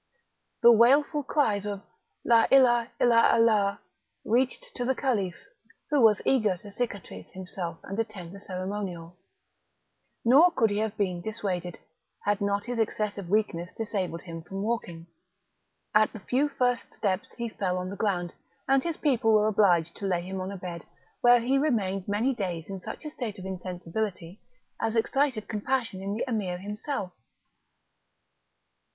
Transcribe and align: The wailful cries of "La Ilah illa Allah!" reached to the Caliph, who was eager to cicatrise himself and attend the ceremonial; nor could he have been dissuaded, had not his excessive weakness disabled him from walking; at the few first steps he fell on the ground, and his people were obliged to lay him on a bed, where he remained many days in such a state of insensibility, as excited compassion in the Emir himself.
The 0.63 0.71
wailful 0.71 1.23
cries 1.27 1.63
of 1.63 1.83
"La 2.25 2.47
Ilah 2.51 2.89
illa 2.99 3.29
Allah!" 3.33 3.81
reached 4.25 4.71
to 4.73 4.83
the 4.83 4.95
Caliph, 4.95 5.35
who 5.91 6.01
was 6.01 6.23
eager 6.25 6.57
to 6.57 6.69
cicatrise 6.71 7.31
himself 7.33 7.77
and 7.83 7.99
attend 7.99 8.33
the 8.33 8.39
ceremonial; 8.39 9.15
nor 10.25 10.49
could 10.49 10.71
he 10.71 10.79
have 10.79 10.97
been 10.97 11.21
dissuaded, 11.21 11.77
had 12.23 12.41
not 12.41 12.65
his 12.65 12.79
excessive 12.79 13.29
weakness 13.29 13.75
disabled 13.75 14.21
him 14.21 14.41
from 14.41 14.63
walking; 14.63 15.05
at 15.93 16.11
the 16.13 16.19
few 16.19 16.49
first 16.49 16.95
steps 16.95 17.35
he 17.35 17.47
fell 17.47 17.77
on 17.77 17.91
the 17.91 17.95
ground, 17.95 18.33
and 18.67 18.83
his 18.83 18.97
people 18.97 19.35
were 19.35 19.47
obliged 19.47 19.95
to 19.97 20.07
lay 20.07 20.23
him 20.23 20.41
on 20.41 20.51
a 20.51 20.57
bed, 20.57 20.83
where 21.21 21.41
he 21.41 21.59
remained 21.59 22.07
many 22.07 22.33
days 22.33 22.65
in 22.71 22.81
such 22.81 23.05
a 23.05 23.11
state 23.11 23.37
of 23.37 23.45
insensibility, 23.45 24.41
as 24.81 24.95
excited 24.95 25.47
compassion 25.47 26.01
in 26.01 26.15
the 26.15 26.23
Emir 26.27 26.57
himself. 26.57 27.11